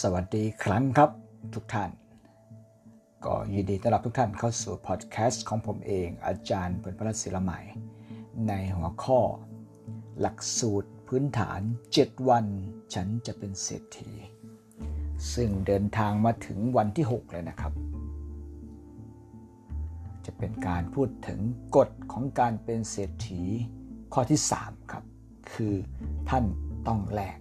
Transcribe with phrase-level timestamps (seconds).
[0.00, 1.10] สวัสดีครั้งครับ
[1.54, 1.90] ทุกท่าน
[3.24, 7.60] ก็ยินดีต้อนรับทุกท่านเข้าสู่พอดแคสต์ของผมเองอาจารย์เปิดพระศิลใหม่
[8.48, 9.20] ในหัวข้อ
[10.20, 11.60] หลักสูตรพื้นฐาน
[11.94, 12.44] 7 วัน
[12.94, 14.10] ฉันจะเป็นเศรษฐี
[15.34, 17.72] ซึ่งเดินทางมาถึงวันที่ 6 เลยนะครับ
[20.26, 21.40] จะเป็นการพูดถึง
[21.76, 23.42] กฎของการเป็นเศรษฐี
[24.12, 25.04] ข้อที่ 3 ครับ
[25.52, 25.74] คือ
[26.30, 26.44] ท่าน
[26.88, 27.38] ต้องแลก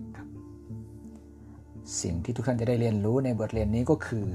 [2.01, 4.25] สิ่งที่ทุกท่านจะได้เรียนรู้ในบทเรียนนี้ก็คือ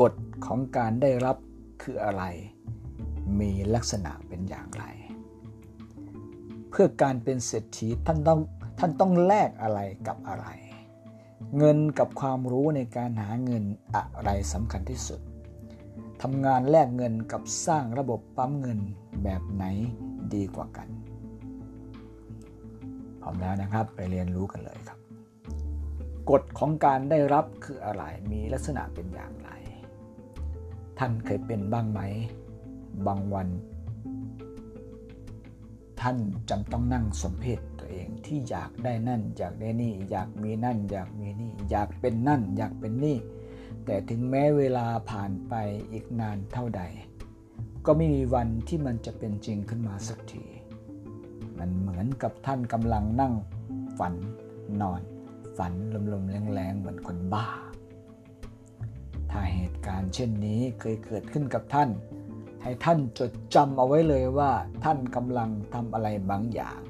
[0.00, 0.14] กฎ
[0.46, 1.36] ของการได้รับ
[1.82, 2.24] คืออะไร
[3.40, 4.84] มีลักษณะเป็นอย่างไร
[6.70, 8.40] เพื่อการเป็นเศรษฐีท่านต้อง
[8.78, 10.46] ท่านต้องแลกอะไรกับอะไร
[11.58, 13.64] เงินกับความรู้ในการหาเงิน
[14.16, 15.20] อะไรสำคัญที่สุด
[16.22, 18.80] ทำงานแลกเงินกับสร้างระบบปั๊มเงิน
[19.24, 19.64] แบบไหน
[20.34, 20.88] ดีกว่ากัน
[23.24, 24.98] พร้อมแล้วนะครับ ไปเรียนรู้กันเลยครับ
[26.30, 29.50] กฎของการได้รับคืออะไร มีลักษณะเป็นอย่างไร
[30.98, 32.00] ท่านเคยเป็นบ้างไหม
[33.06, 33.48] บางวัน
[36.00, 36.16] ท่าน
[36.50, 43.16] จำต้องนั่งสมเพศตัวเองที่อยากได้นั่น อยากได้นี่ อยากมีนั่น อยากมีนี่ อยากเป็นนั่น อยากเป็นนี่
[43.84, 45.54] แต่ถึงแม้เวลาผ่านไป
[45.92, 46.82] อีกนานเท่าใด
[47.86, 50.44] ก็ไม่มีวันที่มันจะเป็นจริงขึ้นมาสักที
[51.58, 53.34] มันเหมือนกับท่านกำลังนั่ง
[53.98, 54.14] ฝัน
[54.80, 55.00] นอน
[55.58, 55.72] ฝัน
[56.12, 57.46] ลมๆแรงๆเหมือนคนบ้า
[59.30, 61.88] ถ้าเหตุการณ์เช่นนี้เคยเกิดขึ้นกับท่าน
[62.62, 64.52] ให้ท่านจดจำเอาไว้เลยว่า
[64.84, 66.80] ท่านกำลังทำอะไรบางอย่าง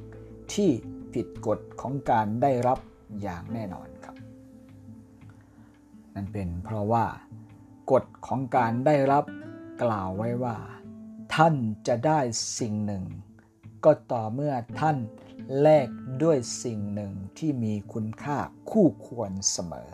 [0.52, 0.70] ที่
[1.12, 2.78] ผิดกฎของการได้รับ
[3.22, 4.16] อย่างแน่นอนครับ
[6.14, 7.04] นั่นเป็นเพราะว่า
[7.92, 9.24] กฎของการได้รับ
[9.82, 10.56] กล่าวไว้ว่า
[11.34, 11.54] ท่าน
[11.86, 12.20] จะได้
[12.58, 13.04] สิ่งหนึ่ง
[13.84, 14.98] ก็ต่อเมื่อท่าน
[15.60, 15.88] แลก
[16.22, 18.38] ด้วยสิ่งหนึ่งที่มีคุณค่า
[18.70, 19.88] คู่ควรเสมอ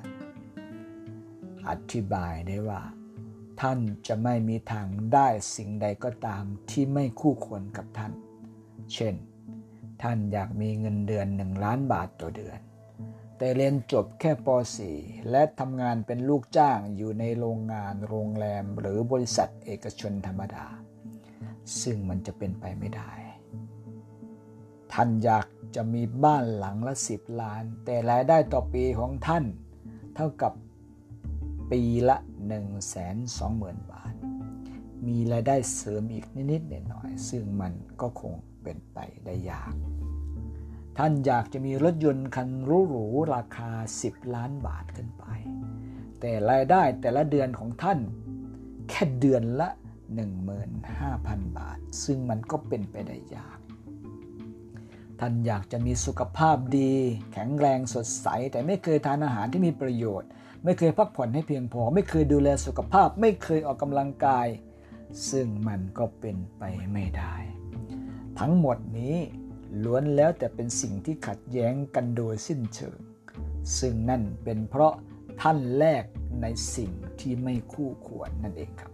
[1.69, 2.83] อธิบายได้ว่า
[3.61, 8.13] ท่านจะไม่มีทางได้สิ่งใดก็ตามที่ไม่คู่ควรกับท่าน
[8.95, 9.15] เช่น
[10.03, 12.59] ท่านอยากมีเงินเดือนหนึ่งล้านบาทต่อเดือน
[13.37, 14.49] แต่เรียนจบแค่ป
[14.89, 20.67] .4 และทำงานเป็นลูกจ้างอยู่ในโรงงานโรงแรมหรือบริษัทเอกชนธรรมดา
[21.83, 23.11] ซึ่งมันจะเป็นไปไม่ได้
[24.95, 29.45] ท่านอยากจะมีบ้านหลังละสิบล้าน แต่รายได้ต่อปีของท่าน
[30.15, 30.53] เท่ากับ
[31.71, 32.17] ปีละ
[32.49, 32.57] 1 2 0
[33.39, 34.15] 0 0 0 บาท
[35.07, 39.75] มีรายได้เสริมอีกนิดๆหน่อยๆซึ่งมันก็คงเป็นไปได้ยาก
[40.99, 43.71] ท่านอยากจะมีรถยนต์คันหรูๆราคา
[44.03, 45.25] 10 ล้านบาทขึ้นไป
[46.21, 47.99] แต่รายได้แต่ละเดือนของท่าน
[48.89, 49.69] แค่เดือนละ
[50.63, 53.60] 15,000 บาท ซึ่งมันก็เป็นไปได้ยาก
[55.21, 56.93] ท่านอยากจะมีสุขภาพดี
[57.33, 60.29] แข็งแรงสดใส แต่ไม่เคยทานอาหารที่มีประโยชน์
[60.65, 64.47] ไม่เคยพักผ่อนให้เพียงพอ ไม่เคยดูแลสุขภาพ ไม่เคยออกกำลังกาย
[65.31, 67.35] ซึ่งมันก็เป็นไปไม่ได้
[68.39, 69.17] ทั้งหมดนี้
[69.85, 72.99] ล้วนแล้วแต่เป็นสิ่งที่ขัดแย้งกันโดยสิ้นเชิง
[73.79, 74.95] ซึ่งนั่นเป็นเพราะ
[75.41, 76.05] ท่านแลก
[76.43, 78.93] ในสิ่งที่ไม่คู่ควรนั่นเองครับ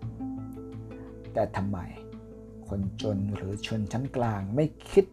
[1.33, 1.79] แต่ทำไม
[2.69, 5.07] คนจนหรือชนชั้นกลางไม่คิด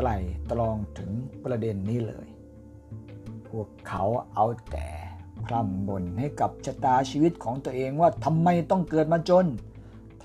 [0.00, 0.10] ไตร
[0.50, 1.10] ตรองถึง
[1.44, 2.28] ประเด็นนี้เลย
[3.48, 4.04] พวกเขา
[4.34, 4.88] เอาแต่
[5.44, 9.46] พร่ำบ่นให้กับชะตาชีวิตของตัวเองว่าทำไมต้องเกิดมาจน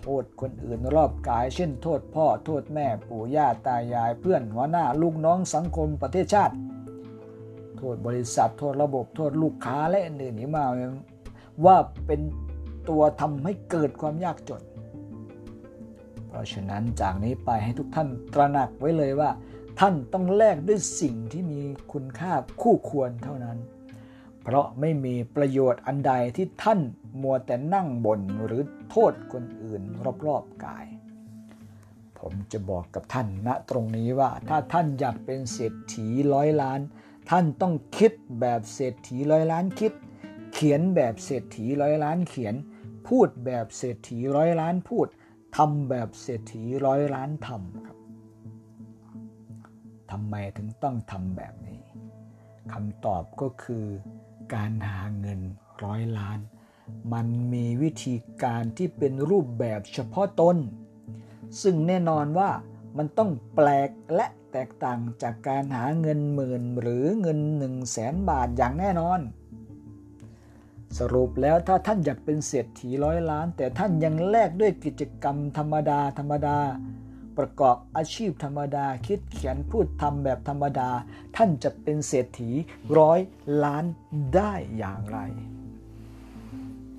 [0.01, 6.55] โทษคนอื่นรอบกาย เช่น โทษพ่อโทษแม่ปู่ย่าตายายเพื่อนหัวหน้าลูกน้องสังคมประเทศชาติ
[7.77, 10.65] โทษบริษัทโทษระบบโทษลูกค้าและอื่นๆนี้มา
[11.65, 12.21] ว่าเป็น
[12.89, 14.63] ตัวทำให้เกิดความยากจน
[16.27, 19.29] เพราะฉะนั้นจากนี้ไปให้ทุกท่านตระหนักไว้เลยว่า
[19.79, 21.61] ท่านต้องแลกด้วยสิ่งที่มี
[21.93, 23.57] คุณค่าคู่ควรเท่านั้น
[24.43, 26.79] เพราะไม่มีประโยชน์อันใดที่ท่าน
[27.21, 29.81] มัวแต่นั่งบ่นหรือโทษคนอื่น
[30.27, 30.85] รอบๆกาย
[32.19, 36.79] ผมจะบอกกับท่านณตรงนี้ว่าถ้าท่านอยากเป็นเศรษฐีร้อยล้าน
[37.29, 39.93] ท่านต้องคิดแบบเศรษฐีร้อยล้านคิด
[40.53, 42.55] เขียนแบบเศรษฐีร้อยล้านเขียน
[43.07, 45.07] พูดแบบเศรษฐีร้อยล้านพูด
[45.57, 47.92] ทำแบบเศรษฐีร้อยล้านทำครับ
[50.15, 51.81] ทำไมถึงต้องทำแบบนี้
[52.71, 53.85] คำตอบก็คือ
[54.53, 55.39] การหาเงิน
[55.83, 56.39] ร้อยล้าน
[57.13, 60.57] มันมีวิธีการที่เป็นรูปแบบเฉพาะตน
[61.61, 62.51] ซึ่งแน่นอนว่า
[62.97, 69.19] มันต้องแปลกและแตกต่างจากการหาเงินหมื่นหรือเงินหนึ่งแสนบาทอย่างแน่นอน
[70.99, 76.59] สรุปแล้วถ้าท่านอยากเป็นเศรษฐีร้อยล้าน แต่ท่านยังแลกด้วยกิจกรรมธรรมดาธรรมดา
[77.37, 80.89] ประกอบอาชีพธรรมดา คิดเขียนพูดทำแบบธรรมดา
[81.35, 82.49] ท่านจะเป็นเศรษฐี
[82.99, 83.19] ร้อย
[83.63, 83.85] ล้าน
[84.35, 85.19] ได้อย่างไร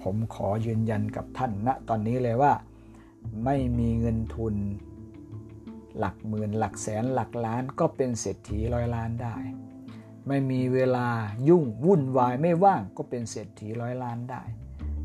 [0.02, 2.52] ผมขอยืนยันกับท่านณตอนนี้เลยว่า
[3.44, 4.54] ไม่มีเงินทุน
[5.98, 9.36] หลักหมื่นหลักแสนหลักล้านก็เป็นเศรษฐีร้อยล้านได้
[10.28, 11.08] ไม่มีเวลา
[11.48, 14.42] ยุ่งวุ่นวายไม่ว่างก็เป็นเศรษฐีร้อยล้านได้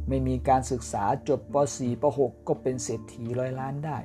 [0.07, 3.97] ไม่มีการศึกษาจบป .4 ป .6 ก็เป็นเศรษฐีร้อยล้านได้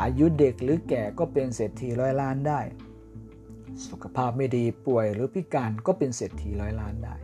[0.00, 2.60] อายุเด็กหรือแก่ก็เป็นเศรษฐีร้อยล้านได้
[3.88, 7.14] สุขภาพไม่ดีป่วยหรือพิการก็เป็นเศรษฐีร้อยล้านได้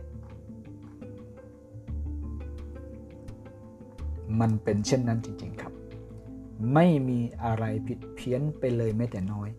[4.39, 5.73] มันเป็นเช่นนั้นจริงๆครับ
[6.73, 9.49] ไม่มีอะไรผิดเพี้ยนไปเลยแม้แต่น้อย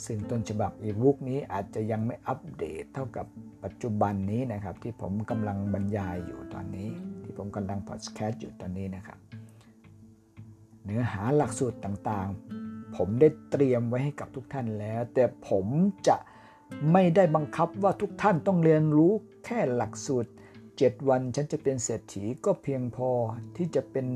[0.06, 3.26] ซึ่งต้นฉบับอีบุ๊กนี้อาจจะยังไม่อัปเดตเท่ากับ
[3.64, 6.88] ปัจจุบันนี้นะครับ ที่ผมกำลังบรรยายอยู่ตอนนี้
[7.22, 9.18] ที่ผมกำลังพอดแคสต์อยู่ตอนนี้นะครับ
[10.84, 15.66] เนื้อหาหลักสูตรต่างๆ ผมได้เตรียมไว้ให้กับทุกท่านแล้ว แต่ผม
[16.08, 16.16] จะ
[16.92, 19.12] ไม่ได้บังคับว่าทุกท่านต้องเรียนรู้
[19.44, 20.30] แค่หลักสูตร
[20.70, 23.10] 7 วันฉันจะเป็นเศรษฐีก็เพียงพอ
[23.56, 24.06] ที่จะเป็น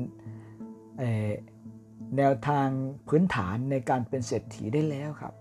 [2.17, 2.67] แนวทาง
[3.07, 5.33] พื้นฐานในการเป็นเศรษฐีได้แล้วครับ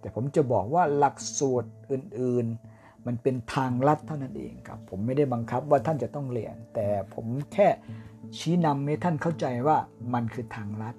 [0.00, 7.68] แต่ผมจะบอกว่าหลักสูตรอื่นๆ มันเป็นทางลัดเท่านั้นเองครับ ผมไม่ได้บังคับว่าท่านจะต้องเรียน แต่ผมแค่
[8.36, 9.78] ชี้นำให้ท่านเข้าใจว่า
[10.14, 10.94] มันคือทางลัด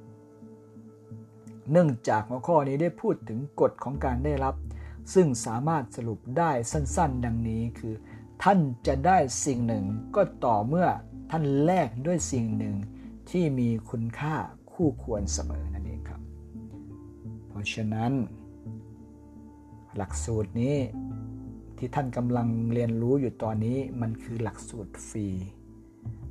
[1.71, 4.55] เนื่องจากหัวข้อนี้ได้พูดถึงกฎของการได้รับ
[5.13, 7.93] ซึ่งสามารถสรุปได้สั้นๆ ดังนี้คือ
[8.43, 10.87] ท่านจะได้สิ่งหนึ่งก็ต่อเมื่อ
[11.31, 12.75] ท่านแลกด้วยสิ่งหนึ่ง
[13.29, 14.35] ที่มีคุณค่า
[14.71, 16.21] คู่ควรเสมอนั่นเองครับ
[17.47, 18.11] เพราะฉะนั้น
[19.97, 20.77] หลักสูตรนี้
[21.77, 25.27] ที่ท่านกำลังเรียนรู้อยู่ตอนนี้มันคือหลักสูตรฟรี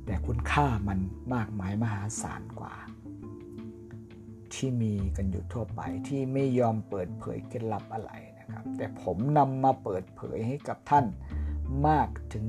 [0.05, 0.99] แต่คุณค่ามัน
[1.33, 2.75] มากมายมหาศาลกว่า
[4.53, 11.05] ที่มีกันอยู่ทั่วไปที่ไม่ยอมเปิดเผยเคล็ดลับอะไรนะครับ แต่ผมนำมาเปิดเผยให้กับท่าน
[11.87, 12.45] มากถึง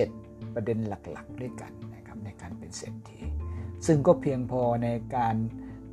[0.00, 3.20] 7 ประเด็นหลักๆ ด้วยกันนะครับในการเป็นเศรษฐี
[3.86, 5.36] ซึ่งก็เพียงพอในการ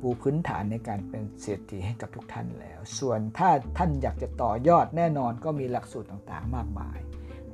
[0.00, 6.98] ปูพื้นฐานในการเป็นเศรษฐีให้กับทุกท่านแล้ว ส่วนถ้าท่านอยากจะต่อยอดแน่นอนก็มีหลักสูตรต่างๆ มากมาย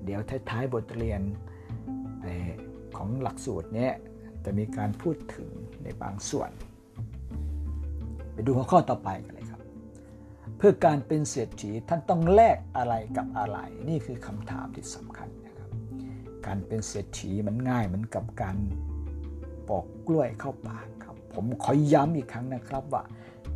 [0.05, 0.21] เดี๋ยว
[0.51, 1.21] ท้ายๆบทเรียน
[2.97, 3.91] ของหลักสูตรนี้
[4.45, 5.49] จะมีการพูดถึง
[5.83, 6.51] ในบางส่วน
[8.33, 9.61] ไปดูหัวข้อต่อไปกันเลยครับ
[10.57, 13.59] เพื่อการเป็นเศรษฐีท่านต้องแลกอะไรกับอะไร
[13.89, 15.71] นี่คือคำถามที่สำคัญนะครับ
[16.47, 18.57] การเป็นเศรษฐีมันง่ายเหมือนกับการ
[19.69, 20.87] ปอกกล้วยเข้าปาก
[21.37, 23.03] ผมขอย้ำอีกครั้งนะครับว่า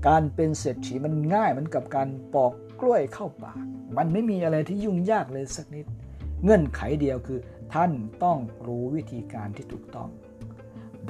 [0.07, 3.59] การเป็นเศรษฐีมันง่ายเหมือนกับการปอกกล้วยเข้าปาก
[3.97, 5.87] มันไม่มีอะไรที่ยุ่งยากเลยสักนิด
[6.43, 7.41] เงื่อนไขเดียวคือ
[7.75, 7.93] ท่าน
[8.25, 10.09] ต้องรู้วิธีการที่ถูกต้อง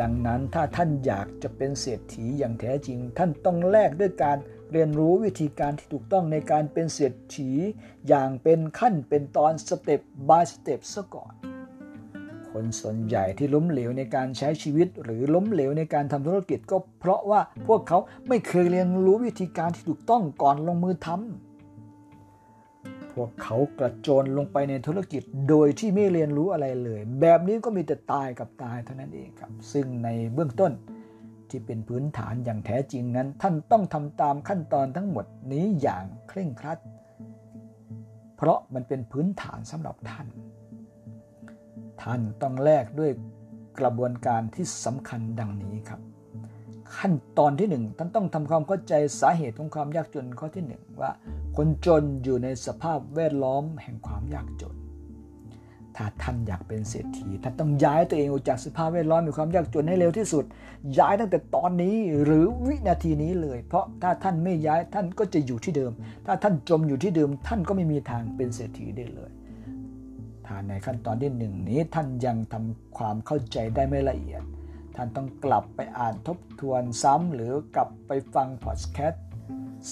[0.01, 4.39] ดังนั้นถ้าท่านอยากจะเป็นเศรษฐีอย่างแท้จริง ท่านต้องแลกด้วยการ
[4.73, 7.51] เรียนรู้วิธีการที่ถูกต้องในการเป็นเศรษฐี
[8.09, 11.50] อย่างเป็นขั้นเป็นตอน step by step ซะก่อน
[12.61, 17.99] คนส่วนใหญ่ที่ล้มเหลวในการใช้ชีวิต หรือล้มเหลวในการทำธุรกิจก็เพราะว่าพวกเขา
[18.29, 30.73] ไม่เคยเรียนรู้วิธีการที่ถูกต้องก่อนลงมือทำพวกเขากระโจนลงไปในธุรกิจโดยที่ไม่เรียนรู้อะไรเลย แบบนี้ก็มีแต่ตายกับตายเท่านั้นเองครับ ซึ่งในเบื้องต้น
[31.49, 36.79] ที่เป็นพื้นฐานอย่างแท้จริงนั้น ท่านต้องทำตามขั้นตอนทั้งหมดนี้อย่างเคร่งครัด
[38.37, 40.27] เพราะมันเป็นพื้นฐานสำหรับท่าน
[42.03, 43.11] ท่านต้องแลกด้วย
[43.81, 46.01] กระบวนการที่สำคัญดังนี้ครับ
[46.99, 51.11] ขั้นตอนที่หนึ่งท่านต้องทำความเข้าใจสาเหตุของความยากจนข้อที่หนึ่งว่า
[51.57, 54.77] คนจนอยู่ในสภาพแวดล้อมแห่งความยากจน
[55.97, 60.45] ถ้าท่านอยากเป็นเศรษฐีท่านต้องย้ายตัวเองออกจากสภาพแวดล้อมมีความยากจนให้เร็วที่สุด
[60.99, 65.93] ย้ายตั้งแต่ตอนนี้หรือวินาทีนี้เลย เพราะถ้าท่านไม่ย้ายท่านก็จะอยู่ที่เดิม
[66.27, 69.31] ถ้าท่านจมอยู่ที่เดิม ท่านก็ไม่มีทางเป็นเศรษฐีได้เลย
[70.53, 74.43] ถ้าในขั้นตอนที่หนึ่งนี้ท่านยังทำความเข้าใจได้ไม่ละเอียด
[74.97, 79.25] ท่านต้องกลับไปอ่านทบทวนซ้ำหรือกลับไปฟังพอดแคสต์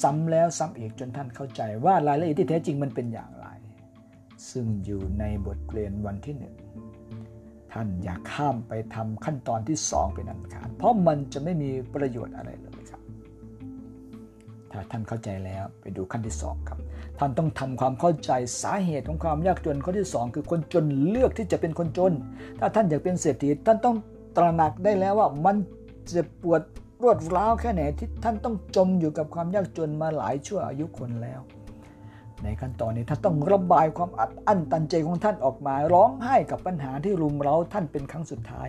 [0.03, 3.47] ซ้ำแล้วซ้ำอีกจนท่านเข้าใจว่ารายละเอียดที่แท้จริงมันเป็นอย่างไร
[4.51, 6.55] ซึ่งอยู่ในบทเรียนวันที่หนึ่ง
[7.73, 13.03] ท่านอย่าข้ามไปทำขั้นตอนที่สองเป็นอันขาดเพราะมันจะไม่มีประโยชน์อะไรเลยครับ
[14.71, 16.79] ถ้าท่านเข้าใจแล้วไปดูขั้นที่สองครับ
[17.19, 18.31] ท่านต้องทำความเข้าใจ
[18.63, 22.13] สาเหตุของความยากจนข้อที่สองคือคนจนเลือกที่จะเป็นคนจน
[22.61, 23.97] ถ้าท่านอยากเป็นเศรษฐีท่านต้อง
[24.37, 25.57] ตระหนักได้แล้วว่ามัน
[26.15, 26.63] จะปวด
[27.03, 31.41] รวดร้าวแค่ไหนที่ท่านต้องจมอยู่กับความยากจนมาหลายชั่วอายุคนแล้ว
[32.45, 38.69] ในขั้นตอนนี้ท่านต้องระบายความอัดอั้นตันใจของท่านออกมา ร้องไห้กับปัญหาที่รุมเร้าท่านเป็นครั้งสุดท้าย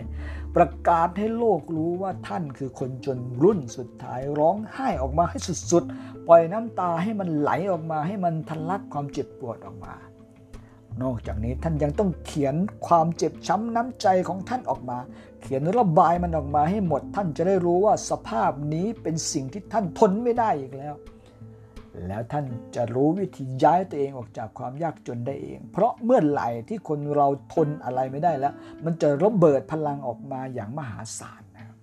[0.56, 5.38] ประกาศให้โลกรู้ว่าท่านคือคนจนรุ่นสุดท้าย ร้องไห้ออกมาให้
[5.72, 9.94] สุดๆ ปล่อยน้ำตาให้มันไหลออกมาให้มันทะลักความเจ็บปวดออกมา
[11.02, 12.54] นอกจากนี้ท่านยังต้องเขียน
[12.86, 14.98] ความเจ็บช้ำน้ำใจของท่านออกมา
[15.42, 20.94] เขียนระบายมันออกมาให้หมด ท่านจะได้รู้ว่าสภาพนี้เป็นสิ่งที่ท่านทนไม่ได้อีกแล้ว
[22.06, 28.52] แล้วท่านจะรู้วิธีย้ายตัวเองออกจากความยากจนได้เอง เพราะเมื่อไหร่ที่คนเราทนอะไรไม่ได้แล้ว
[28.84, 31.76] มันจะระเบิดพลังออกมาอย่างมหาศาลนะครับ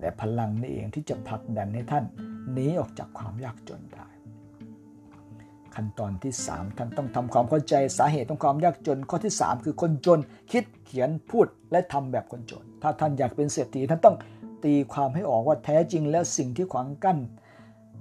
[0.00, 2.04] และพลังนี้เองที่จะผลักดันให้ท่าน
[2.52, 4.06] หนีออกจากความยากจนได้
[5.74, 10.18] ขั้นตอนที่ 3 ท่านต้องทำความเข้าใจสาเหตุของความยากจน ข้อที่ 3 คือคนจน
[10.52, 14.16] คิดเขียนพูดและทำแบบคนจน ถ้าท่านอยากเป็นเศรษฐีท่านต้อง
[14.64, 17.18] ตีความให้ออกว่าแท้จริงแล้วสิ่งที่ขวางกั้น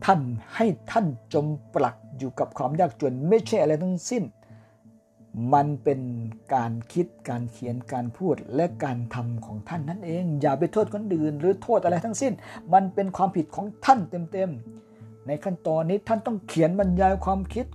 [0.05, 0.21] ท่าน
[0.55, 4.23] ให้ท่านจมปลักอยู่กับความยากจนไม่ใช่อะไรทั้งสิ้น
[5.53, 6.01] มันเป็น
[6.55, 12.33] การคิดการเขียนการพูดและการทำของท่านนั่นเอง อย่าไปโทษคนอื่น หรือโทษอะไรทั้งสิ้น
[12.73, 13.99] มันเป็นความผิดของท่าน
[14.31, 17.65] เต็มๆ ในขั้นตอนนี้ท่านต้องเขียนบรรยายความคิด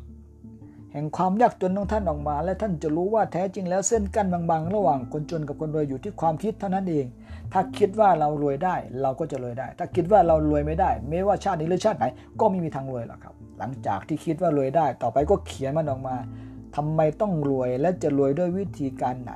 [0.93, 7.07] แห่งความยากจนของท่านออกมา และท่านจะรู้ว่าแท้จริงแล้วเส้นกั้นบางๆ ระหว่างคนจนกับคนรวยอยู่ที่ความคิดเท่านั้นเอง
[7.53, 12.07] ถ้าคิดว่าเรารวยได้เราก็จะรวยได้ ถ้าคิดว่าเรารวยไม่ได้ ไม่ว่าชาตินี้หรือชาติไหน
[12.41, 16.17] ก็ไม่มีทางรวยหรอกครับ หลังจากที่คิดว่ารวยได้ ต่อไปก็เขียนมันออกมา
[16.77, 19.35] ทำไมต้องรวยและจะรวยด้วยวิธีการไหน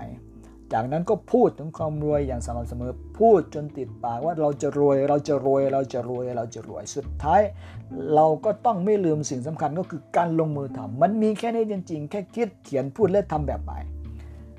[0.73, 7.43] จากนั้นก็พูดถึงความรวยอย่างสม่ำเสมอ พูดจนติดปากว่าเราจะรวยเราจะรวยเราจะรวยเราจะรวยสุดท้าย
[8.15, 13.79] เราก็ต้องไม่ลืมสิ่งสำคัญก็คือการลงมือทำมันมีแค่นี้จริง ๆ แค่คิดเขียนพูดและทำแบบใหม่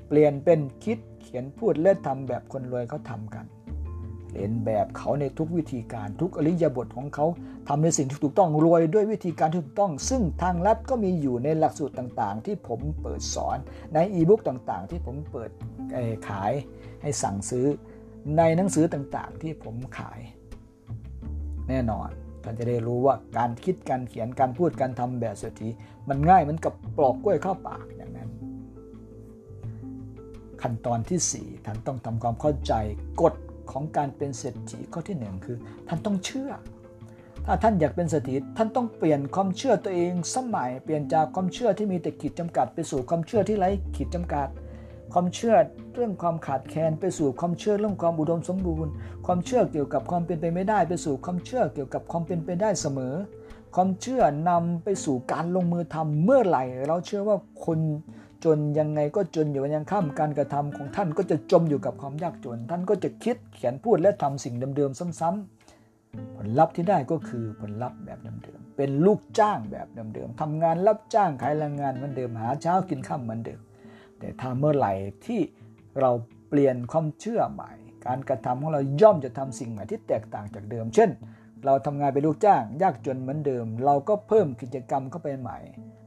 [0.08, 0.98] เปลี่ยนเป็นคิด
[1.30, 3.46] ขียนพูดและทำแบบคนรวยเขาทำกัน
[4.32, 7.26] เรียนแบบเขาในทุกวิธีการทุกอริยบทของเขา
[7.68, 13.58] ทำในสิ่งที่ถูกต้องรวยด้วยวิธีการที่ถูกต้อง ซึ่งทางลัดก็มีอยู่ในหลักสูตรต่างๆ ที่ผมเปิดสอน
[13.94, 15.50] ในอีบุ๊กต่างๆ ที่ผมเปิด
[16.28, 16.52] ขาย
[17.02, 17.66] ให้สั่งซื้อ
[18.36, 20.20] ในหนังสือต่างๆ ที่ผมขาย
[21.68, 22.08] แน่นอน
[22.44, 25.68] ท่านจะได้รู้ว่าการคิดการเขียนการพูดการทำแบบเศรษฐี
[26.08, 27.84] มันง่ายเหมือนกับปลอกกล้วยเข้าปาก
[30.62, 32.72] ขั้นตอนที่ 4 ท่านต้องทำความเข้าใจ
[33.22, 33.34] กฎ
[33.70, 35.56] ของการเป็นเศรษฐีข้อที่หนึ่งคือ
[35.88, 36.50] ท่านต้องเชื่อ
[37.46, 44.48] ถ้าท่านอยากเป็นเศรษฐีท่านต้องเปลี่ยนความเชื่อตัวเองสมัย เปลี่ยนจากความเชื่อที่มีแต่ขีดจำกัด ไปสู่ความเชื่อที่ไร้ขีดจำกัด
[45.12, 45.54] ความเชื่อ
[45.94, 48.92] เรื่องความขาดแคลนไปสู่ความเชื่อเรื่องความอุดมสมบูรณ์
[49.26, 53.14] ความเชื่อเกี่ยวกับความเป็นไปไม่ได้ ไปสู่ความเชื่อเกี่ยวกับความเป็นไปได้เสมอ
[53.74, 57.78] ความเชื่อนำไปสู่การลงมือทำเมื่อไหร่ เราเชื่อว่าคน
[58.44, 73.60] จนยังไงก็จนอยู่ยังข้ามการกระทำของท่านก็จะจมอยู่กับความยากจน ท่านก็จะคิดเขียนพูดและทำสิ่งเดิมๆซ้ำๆผลลัพธ์ที่ได้ก็คือผลลัพธ์แบบเดิมๆเป็นลูกจ้างแบบเดิมๆทำงานรับจ้างขายแรงงานเหมือนเดิมหาเช้ากินข้าเหมือนเดิม
[74.18, 74.92] แต่ถ้าเมื่อไหร่
[75.26, 75.40] ที่
[76.00, 76.10] เรา
[76.48, 77.72] เปลี่ยนความเชื่อใหม่
[78.06, 81.10] การกระทำของเราย่อมจะทำสิ่งใหม่ที่แตกต่างจากเดิม เช่น
[81.64, 85.58] เราทำงานเป็นลูกจ้าง ยากจนเหมือนเดิม เราก็เพิ่มกิจกรรมเข้าไปใหม่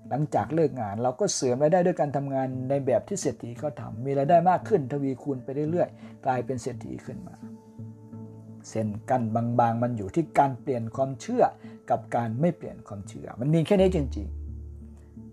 [0.10, 7.36] หลังจากเลิกงานเราก็เสริมรายได้ด้วยการทำงานในแบบที่เศรษฐีเขาทำมีรายได้มากขึ้นทวีคูณไปเรื่อยๆ กลายเป็นเศรษฐีขึ้นมา
[8.70, 11.44] เส้นกันบางๆ มันอยู่ที่การเปลี่ยนความเชื่อ
[11.90, 14.44] กับการไม่เปลี่ยนความเชื่อ มันมีแค่นี้จริงๆ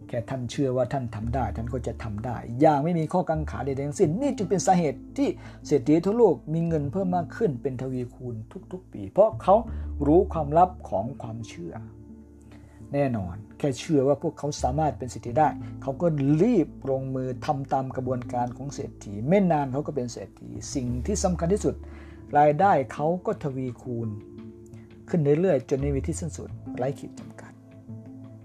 [0.09, 5.29] แค่ท่านเชื่อว่าท่านทำได้ ท่านก็จะทำได้ อย่างไม่มีข้อกังขาใดๆทั้งสิ้น นี่จึงเป็นสาเหตุที่
[5.67, 8.35] เศรษฐีทั่วโลกมีเงินเพิ่มมากขึ้นเป็นทวีคูณ
[8.73, 9.55] ทุกๆ ปี เพราะเขา
[10.07, 11.73] รู้ความลับของความเชื่อ
[12.95, 15.49] แน่นอน แค่เชื่อว่าพวกเขาสามารถเป็นเศรษฐีได้
[15.83, 16.07] เขาก็
[16.43, 21.75] รีบลงมือทำตามกระบวนการของเศรษฐี ไม่นานเขาก็เป็นเศรษฐี สิ่งที่สำคัญที่สุด
[22.39, 24.09] รายได้เขาก็ทวีคูณ
[25.09, 27.53] ขึ้นเรื่อยๆจนไม่มีที่สิ้นสุดไร้ขีดจำกัด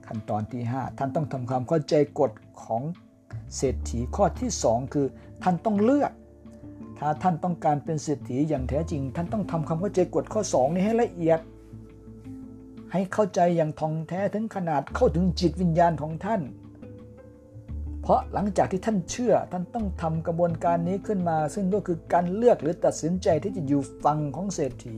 [0.05, 2.31] ขั้นตอนที่ 5 ท่านต้องทำความเข้าใจกฎ
[2.63, 2.81] ของ
[3.57, 5.07] เศรษฐีข้อที่ 2 คือ
[5.43, 6.11] ท่านต้องเลือก
[6.99, 11.39] ถ้าท่านต้องการเป็นเศรษฐีอย่างแท้จริง ท่านต้องทำความเข้าใจกฎข้อ2นี้ให้ละเอียด
[12.95, 16.41] ให้เข้าใจอย่างท่องแท้ถึงขนาดเข้าถึงจิตวิญญาณของท่าน
[18.01, 24.97] เพราะหลังจากที่ท่านเชื่อท่านต้องทำกระบวนการนี้ขึ้นมา ซึ่งก็คือการเลือกหรือตัดสินใจที่จะอยู่ฝั่งของเศรษฐี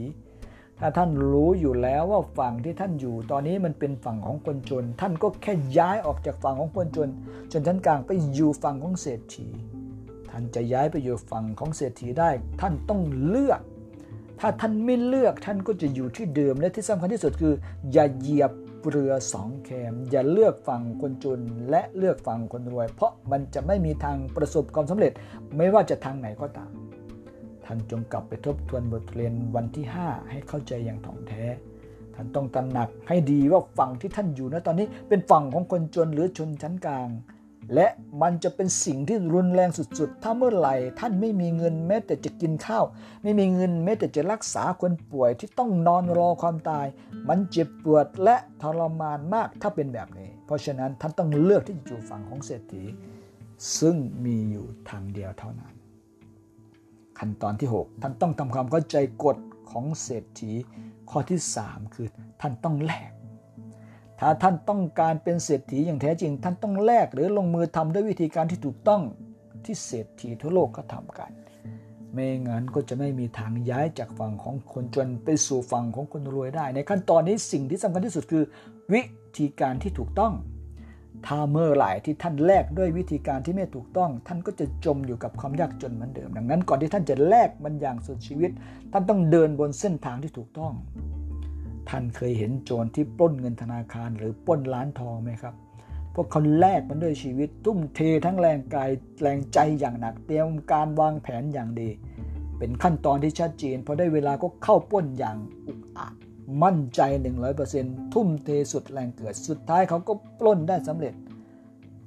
[0.80, 7.10] ถ้าท่านรู้อยู่แล้วว่าฝั่งที่ท่านอยู่ ตอนนี้มันเป็นฝั่งของคนจน ท่านก็แค่ย้ายออกจากฝั่งของคนจน
[7.51, 9.48] จนท่านกลางไปอยู่ฝั่งของเศรษฐี
[10.30, 12.30] ถ้าานจะย้ายไปอยู่ฝั่งของเศรษฐีได้
[12.62, 13.62] ท่านต้องเลือก
[14.39, 17.53] ถ้าท่านไม่เลือกท่านก็จะอยู่ที่เดิมและที่สำคัญที่สุดคือ
[17.91, 18.51] อย่าเหยียบ
[18.89, 21.39] เรือสองแคม อย่าเลือกฝั่งคนจน
[21.70, 25.12] และเลือกฝั่งคนรวย เพราะมันจะไม่มีทางประสบความสำเร็จ
[25.58, 26.72] ไม่ว่าจะทางไหนก็ตาม
[27.65, 31.44] ท่านจงกลับไปทบทวนบทเรียนวันที่ 5 ให้เข้าใจอย่างถ่องแท้
[32.15, 37.10] ท่านต้องตระหนักให้ดีว่าฝั่งที่ท่านอยู่นะตอนนี้เป็นฝั่งของคนจนหรือชนชั้นกลาง
[37.74, 37.88] และ
[38.22, 42.86] มันจะเป็นสิ่งที่รุนแรงสุดๆ ถ้าเมื่อไหร่ท่านไม่มีเงินแม้แต่จะกินข้าว
[43.24, 46.86] ไม่มีเงินแม้แต่จะรักษาคนป่วยที่ต้องนอนรอความตาย
[47.30, 52.84] มันเจ็บปวดและทรมานมากถ้าเป็นแบบนี้ เพราะฉะนั้นท่านต้องเลือกที่จะอยู่ฝั่งของเศรษฐี
[53.80, 53.96] ซึ่ง
[54.26, 55.74] มีอยู่ทางเดียวเท่านั้น
[57.20, 59.38] ขั้นตอนที่ 6 ท่านต้องทำความเข้าใจกฎ
[59.72, 60.52] ของเศรษฐี
[61.10, 62.08] ข้อที่ 3 คือ
[62.42, 63.12] ท่านต้องแลก
[64.20, 69.02] ถ้าท่านต้องการเป็นเศรษฐีอย่างแท้จริง ท่านต้องแลกหรือลงมือทำด้วยวิธีการที่ถูกต้อง
[69.66, 71.32] ที่เศรษฐีทั่วโลกก็ทำกัน
[72.14, 78.44] ไม่งั้นก็จะไม่มีทางย้ายจากฝั่งของคนจนไปสู่ฝั่งของคนรวยได้ ในขั้นตอนนี้สิ่งที่สำคัญที่สุดคือ
[78.94, 79.02] วิ
[79.38, 80.34] ธีการที่ถูกต้อง
[81.26, 88.52] ถ้าเมื่อไหร่ที่ท่านแลกด้วยวิธีการที่ไม่ถูกต้อง ท่านก็จะจมอยู่กับความยากจนเหมือนเดิม ดังนั้นก่อนที่ท่านจะแลกมันอย่างสุดชีวิต
[88.94, 90.74] ท่านต้องเดินบนเส้นทางที่ถูกต้อง
[91.89, 95.56] ท่านเคยเห็นโจรที่ปล้นเงินธนาคารหรือปล้นร้านทองไหมครับ
[96.13, 98.91] พวกเขาแลกมันด้วยชีวิตทุ่มเททั้งแรงกาย
[99.22, 101.89] แรงใจอย่างหนักเตรียมการวางแผนอย่างดี
[102.58, 106.15] เป็นขั้นตอนที่ชัดเจนพอได้เวลาก็เข้าปล้นอย่างอุกอาจ
[106.63, 107.01] มั่นใจ
[107.58, 111.13] 100%ทุ่มเทสุดแรงเกิด สุดท้ายเขาก็ปล้นได้สำเร็จ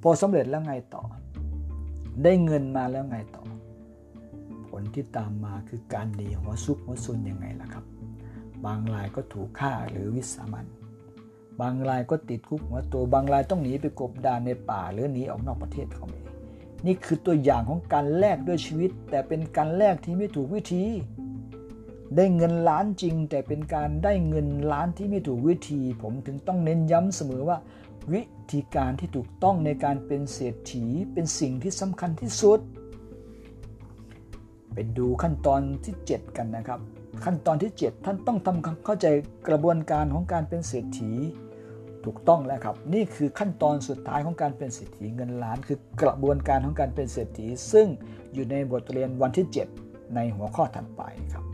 [0.01, 1.03] พอสำเร็จแล้วไงต่อ
[2.23, 3.43] ได้เงินมาแล้วไงต่อ
[4.69, 7.85] ผลที่ตามมาคือการหนีหัวซุกหัวซุนยังไงล่ะครับ
[8.65, 10.65] บางรายก็ถูกฆ่าหรือวิสามัน
[11.61, 16.25] บางรายก็ติดคุกหัวตัวบางรายต้องหนีไปกบดานในป่าหรือหนีออกนอกประเทศเขาเอง
[16.85, 20.83] นี่คือตัวอย่างของการแลกด้วยชีวิต แต่เป็นการแลกที่ไม่ถูกวิธี
[22.15, 27.57] ได้เงินล้านจริง แต่เป็นการได้เงินล้านที่ไม่ถูกวิธี ผมถึงต้องเน้นย้ำเสมอว่า
[28.13, 32.59] วิธีการที่ถูกต้องในการเป็นเศรษฐีเป็นสิ่งที่สำคัญที่สุด
[34.73, 36.79] ไปดูขั้นตอนที่ 7 กันนะครับ
[37.25, 39.07] ขั้นตอนที่ 7 ท่านต้องทำความเข้าใจ
[39.47, 41.11] กระบวนการของการเป็นเศรษฐี
[42.05, 47.87] ถูกต้องแล้วครับ นี่คือขั้นตอนสุดท้ายของการเป็นเศรษฐีเงินล้าน คือกระบวนการของการเป็นเศรษฐี ซึ่ง
[48.33, 49.47] อยู่ในบทเรียนวันที่
[49.79, 51.01] 7 ในหัวข้อถัดไป
[51.33, 51.45] ครับ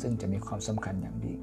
[0.00, 1.40] ซึ่งจะมีความสำคัญอย่างยิ่ง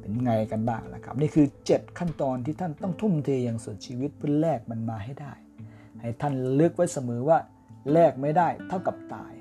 [0.00, 5.32] เป็นไงกันบ้างล่ะครับ นี่คือ 7 ขั้นตอนที่ท่านต้องทุ่มเทอย่างสุดชีวิตเพื่อแลกมันมาให้ได้
[6.00, 7.38] ให้ท่านเลือกไว้เสมอว่า
[7.92, 9.32] แลกไม่ได้เท่ากับตาย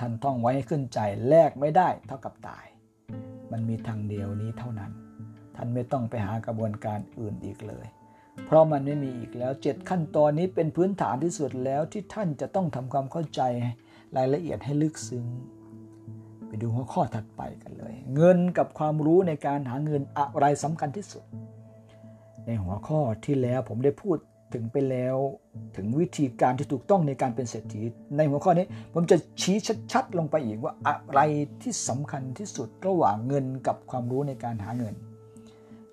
[0.00, 0.98] ท่านท่องไว้ให้ขึ้นใจ
[1.28, 2.64] แลกไม่ได้เท่ากับตาย
[3.52, 4.92] มันมีทางเดียวนี้เท่านั้น
[5.56, 7.86] ท่านไม่ต้องไปหากระบวนการอื่นอีกเลย
[8.46, 13.40] เพราะมันไม่มีอีกแล้วเจ็ดขั้นตอนนี้เป็นพื้นฐานที่สุดแล้วที่ท่านจะต้องทำความเข้าใจ
[14.16, 15.26] รายละเอียดให้ลึกซึ้ง
[16.46, 21.24] ไปดูหัวข้อถัดไปกันเลย เงินกับความรู้ในการหาเงินอะไรสำคัญที่สุด
[22.46, 24.18] ในหัวข้อที่แล้วผมได้พูด
[24.52, 25.16] ถึงไปแล้ว
[25.76, 27.82] ถึงวิธีการที่ถูกต้องในการเป็นเศรษฐี
[28.16, 29.56] ในหัวข้อนี้ผมจะชี้
[29.92, 31.20] ชัดๆ ลงไปอีกว่าอะไร
[31.62, 34.94] ที่สำคัญที่สุดระหว่างเงินกับความรู้ในการหาเงิน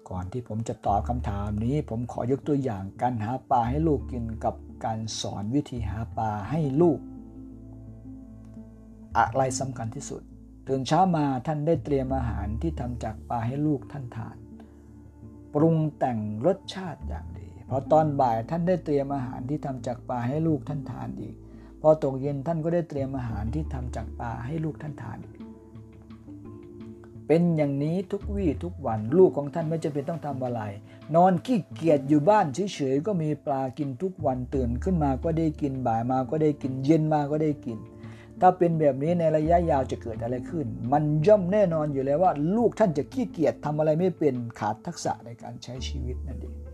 [0.09, 6.99] ก่อนที่ผมจะตอบคำถามนี้ ผมขอยกตัวอย่างการหาปลาให้ลูกกินกับการสอนวิธีหาปลาให้ลูก
[9.17, 10.21] อะไรสำคัญที่สุด
[10.67, 14.37] ตื่นเช้ามาท่านได้เตรียมอาหารที่ทำจากปลาให้ลูกท่านทาน
[15.53, 21.36] ปรุงแต่งรสชาติอย่างดี พอตอนบ่ายท่านได้เตรียมอาหารที่ทำจากปลาให้ลูกท่านทานอีก
[21.82, 25.36] พอตกเย็นท่านก็ได้เตรียมอาหารที่ทำจากปลาให้ลูกท่านทานอีก
[27.28, 30.62] เป็นอย่างนี้ทุกวี่ทุกวันลูกของท่านไม่จำเป็นต้องทำอะไร
[31.15, 37.78] นอนขี้เกียจอยู่บ้านเฉยๆก็มีปลากินทุกวันตื่นขึ้นมาก็ได้กินบ่ายมาก็ได้กินเย็นมาก็ได้กิน
[38.41, 46.64] ถ้าเป็นแบบนี้ในระยะยาวจะเกิดอะไรขึ้น มันย่อมแน่นอนอยู่แล้วว่า ลูกท่านจะขี้เกียจทำอะไรไม่เป็นขาดทักษะในการใช้ชีวิตนั่นเอง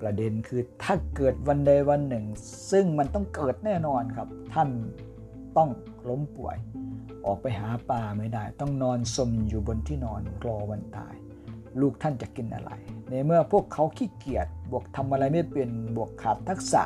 [0.00, 2.24] ประเด็นคือถ้าเกิดวันใดวันหนึ่ง
[2.70, 4.68] ซึ่งมันต้องเกิดแน่นอนครับ ท่าน
[5.56, 5.68] ต้อง
[6.08, 6.56] ล้มป่วย
[7.26, 11.14] ออกไปหาปลาไม่ได้ ต้องนอนสมอยู่บนที่นอนรอวันตาย
[11.80, 12.70] ลูกท่านจะกินอะไร
[13.08, 16.82] ในเมื่อพวกเขาขี้เกียจบวกทำอะไรไม่เป็นบวกขาดทักษะ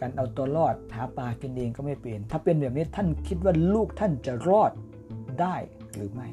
[0.00, 4.72] การเอาตัวรอดหาปลากินเองก็ไม่เป็นถ้าเป็นแบบนี้ท่านคิดว่าลูกท่านจะรอด
[5.40, 5.56] ได้
[5.94, 6.28] หรือไม่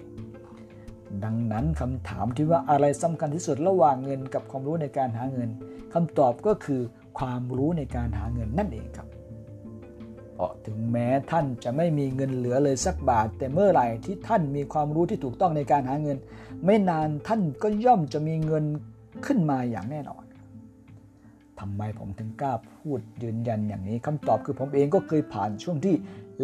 [1.23, 5.49] ดังนั้นคำถามที่ว่าอะไรสำคัญที่สุดระหว่างเงินกับความรู้ในการหาเงิน
[5.93, 6.82] คำตอบก็คือ
[7.19, 9.08] ความรู้ในการหาเงินนั่นเองครับ
[10.34, 16.17] เพราะถึงแม้ท่านจะไม่มีเงินเหลือเลยสักบาท แต่เมื่อไหร่ที่ท่านมีความรู้ที่ถูกต้องในการหาเงิน
[16.65, 18.65] ไม่นานท่านก็ย่อมจะมีเงิน
[19.25, 20.23] ขึ้นมาอย่างแน่นอน
[21.60, 25.95] ททำไมผมถึงกล้าพูดยืนยันอย่างนี้คำตอบคือผมเองก็เคยผ่านช่วงที่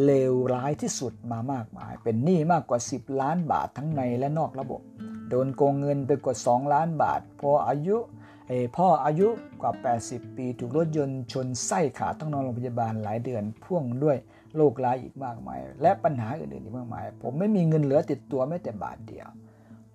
[0.04, 4.82] เลวร้ายที่สุดมามากมาย เป็นหนี้มากกว่า 10 ล้านบาททั้งในและนอกระบบ
[5.30, 7.98] โดนโกงเงินไปกว่า 2 ล้านบาท พออายุ
[8.76, 9.28] พ่ออายุ
[9.62, 9.72] กว่า
[10.06, 14.18] 80 ปี ถูกรถยนต์ชนไส้ขาต้องนอนโรงพยาบาลหลายเดือน พ่วงด้วย
[14.56, 19.28] โรคร้ายอีกมากมาย และปัญหาอื่นๆอีกมากมาย ผมไม่มีเงินเหลือติดตัวแม้แต่บาทเดียว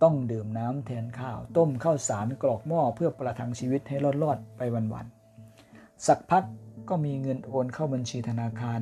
[0.02, 6.44] ต้องดื่มน้ำแทนข้าว ต้มข้าวสารกรอกหม้อเพื่อประทังชีวิตให้รอดๆไปวันๆสักพัก
[6.88, 8.80] ก็มีเงินโอนเข้าบัญชีธนาคาร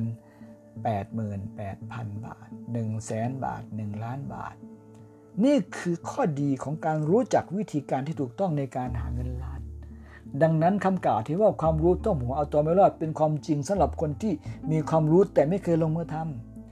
[0.81, 2.99] 88,000 บาท 1 0 0 0
[3.31, 4.55] 0แบาท 1 ล้านบาท
[5.43, 9.60] นี่คือข้อดีของการรู้จักวิธีการที่ถูกต้องในการหาเงินล้าน
[10.41, 14.33] ดังนั้นคำกล่าวที่ว่าความรู้ต้มหัวเอาตัวไม่รอด เป็นความจริงสำหรับคนที่
[14.71, 16.15] มีความรู้แต่ไม่เคยลงมือท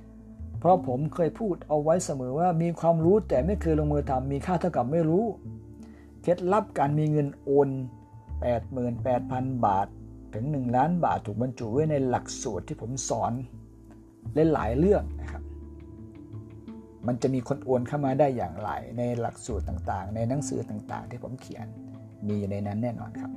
[0.02, 5.26] ำเพราะผมเคยพูดเอาไว้เสมอว่ามีความรู้แต่ไม่เคยลงมือทำมีค่าเท่ากับไม่รู้
[6.22, 7.70] เคล็ดลับการมีเงินโอน
[8.88, 9.88] 88,000 บาท
[10.34, 13.34] ถึง 1 ล้านบาทถูกบรรจุไว้ในหลักสูตรที่ผมสอน
[14.54, 15.44] หลายเรื่องนะครับ
[17.08, 21.68] มันจะมีคนโอนเข้ามาได้อย่างไรในหลักสูตรต่างๆ ในหนังสือต่างๆ ที่ผมเขียน
[22.28, 23.32] มีอยู่ในนั้นแน่นอนครับ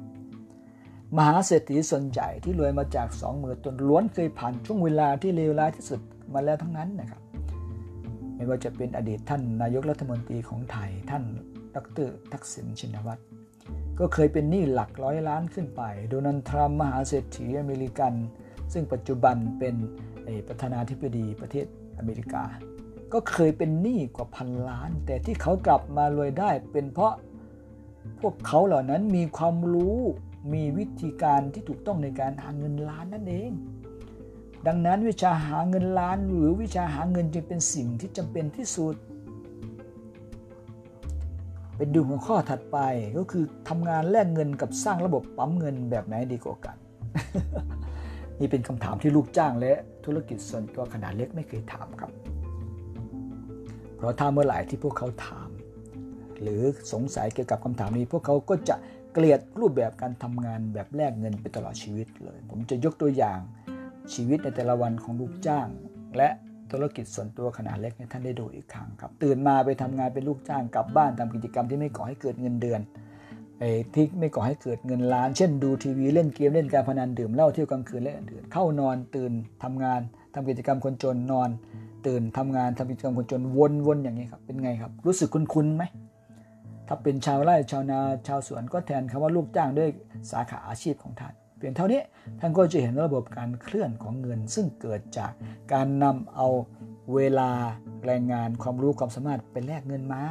[1.17, 6.01] มหาเศรษฐีส่วนใหญ่ที่รวยมาจากสองมือตนล้วนเคยผ่านช่วงเวลาที่เลวร้ายที่สุด
[6.35, 7.21] มาแล้วทั้งนั้นนะครับ
[8.37, 11.25] ไม่ว่าจะเป็นอดีตท่านนายกรัฐมนตรีของไทยท่าน
[11.75, 13.23] ดรทักษิณชินวัตร
[13.99, 18.13] ก็เคยเป็นหนี้หลักร้อยล้านขึ้นไป โดนัลด์ทรัมป์มหาเศรษฐีอเมริกัน
[18.73, 19.75] ซึ่งปัจจุบันเป็น
[20.49, 21.67] ประธานาธิบดีประเทศ
[21.99, 22.45] อเมริกา
[23.13, 27.13] ก็เคยเป็นหนี้กว่าพันล้าน แต่ที่เขากลับมารวยได้เป็นเพราะ
[28.21, 29.99] พวกเขาเหล่านั้นมีความรู้
[30.53, 33.53] มีวิธีการที่ถูกต้องในการหาเงินล้านนั่นเอง
[34.67, 38.95] ดังนั้นวิชาหาเงินล้านหรือวิชาหาเงินจึงเป็นสิ่งที่จำเป็นที่สุด
[41.77, 42.79] เป็นดูหัวข้อถัดไป
[43.19, 46.77] ก็คือทำงานแลกเงินกับสร้างระบบปั๊มเงินแบบไหนดีกว่ากัน
[48.41, 49.73] นี่เป็นคำถามที่ลูกจ้างและ
[50.05, 52.13] ธุรกิจส่วนตัวขนาดเล็กไม่เคยถามครับ
[53.97, 55.49] เพราะถ้าเมื่อไหร่ที่พวกเขาถาม
[56.43, 58.77] หรือสงสัยเกี่ยวกับคำถามนี้ พวกเขาก็จะ
[59.13, 63.41] เกลียดรูปแบบการทำงานแบบแลกเงินไปตลอดชีวิตเลย ผมจะยกตัวอย่าง
[64.15, 65.69] ชีวิตในแต่ละวันของลูกจ้าง
[66.17, 66.29] และ
[66.71, 72.81] ธุรกิจส่วนตัวขนาดเล็กให้ท่านได้ดูอีกครั้งครับ ตื่นมาไปทำงานเป็นลูกจ้างกลับบ้านทำกิจกรรมที่ไม่ก่อให้เกิดเงินเดือน
[73.95, 80.01] ที่ไม่ก่อให้เกิดเงินล้าน เช่นดูทีวีเล่นเกมเล่นการพนันดื่มเหล้าเที่ยวกลางคืนและอื่นเข้านอนตื่นทำงาน
[80.35, 81.51] ทำกิจกรรมคนจนนอน
[82.07, 83.43] ตื่นทำงานทำกิจกรรมคนจน
[83.87, 85.83] วนๆอย่างนี้ครับเป็นไงครับ รู้สึกคุ้นๆไหม
[86.89, 89.91] ถ้าเป็นชาวไร่ชาวนาชาวสวนก็แทนคำว่าลูกจ้างด้วย
[90.31, 92.03] สาขาอาชีพของท่าน เพียงเท่านี้
[92.41, 95.33] ท่านก็จะเห็นระบบการเคลื่อนของเงิน ซึ่งเกิดจาก
[95.73, 96.49] การนำเอา
[97.15, 97.51] เวลา
[98.07, 100.23] แรงงานความรู้ความสามารถไปแลกเงินมา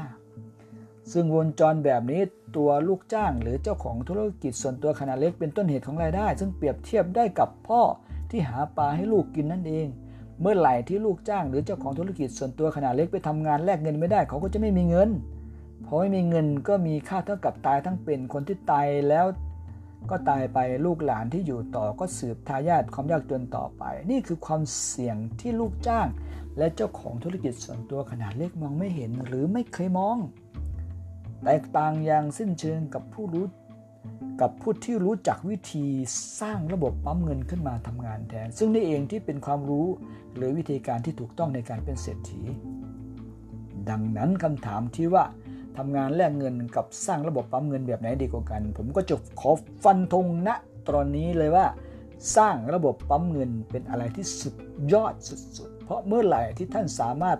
[1.11, 2.21] ซึ่งวงจรแบบนี้
[2.57, 7.81] ตัวลูกจ้างหรือเจ้าของธุรกิจส่วนตัวขนาดเล็กเป็นต้นเหตุของรายได้ ซึ่งเปรียบเทียบได้กับพ่อ
[8.29, 9.87] ที่หาปลาให้ลูกกินนั่นเอง
[10.41, 15.09] เมื่อไหร่ที่ลูกจ้าง หรือเจ้าของธุรกิจส่วนตัวขนาดเล็กไปทำงานแลกเงินไม่ได้เขาก็จะไม่มีเงิน
[15.93, 19.25] พอไม่มีเงินก็มีค่าเท่ากับตายทั้งเป็นคนที่ตายแล้ว
[20.09, 26.07] ก็ตายไปลูกหลานที่อยู่ต่อก็สืบทายาทความยากจนต่อไป นี่คือความเสี่ยงที่ลูกจ้าง
[26.57, 30.17] และเจ้าของธุรกิจส่วนตัวขนาดเล็กมองไม่เห็นหรือไม่เคยมอง
[31.43, 33.45] แตกต่างอย่างสิ้นเชิงกับผู้รู้
[34.41, 35.85] กับผู้ที่รู้จักวิธี
[36.39, 39.87] สร้างระบบปั๊มเงินขึ้นมาทำงานแทน ซึ่งนี่เองที่เป็นความรู้
[40.35, 42.41] หรือวิธีการที่ถูกต้องในการเป็นเศรษฐี
[43.89, 45.23] ดังนั้นคำถามที่ว่า
[45.83, 49.51] ทำงานแลกเงินกับสร้างระบบปั๊มเงินแบบไหนดีกว่ากัน ผมก็จะขอ
[49.83, 50.49] ฟันธงณ
[50.87, 51.65] ตอนนี้เลยว่า
[52.37, 54.53] สร้างระบบปั๊มเงินเป็นอะไรที่สุด
[54.93, 57.37] ยอดสุดๆ เพราะเมื่อไหร่ที่ท่านสามารถ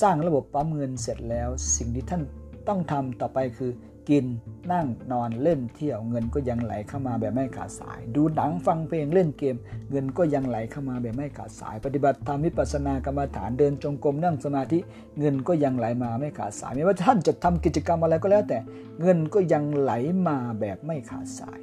[0.00, 2.22] สร้างระบบปั๊มเงินเสร็จแล้ว สิ่งที่ท่าน
[2.68, 3.70] ต้องทำต่อไปคือ
[4.08, 4.24] กิน
[4.72, 9.56] นั่งนอนเล่นเที่ยวเงินก็ยังไหลเข้ามาแบบไม่ขาดสาย ดูหนังฟังเพลงเล่นเกม
[9.90, 14.78] เงินก็ยังไหลเข้ามาแบบไม่ขาดสาย ปฏิบัติธรรมวิปัสสนากรรมฐานเดินจงกรมนั่งสมาธิ
[15.18, 18.58] เงินก็ยังไหลมาไม่ขาดสายไม่ว่าท่านจะทำกิจกรรมอะไรก็แล้ว แต่
[19.00, 19.92] เงินก็ยังไหล
[20.26, 21.60] มาแบบไม่ขาดสาย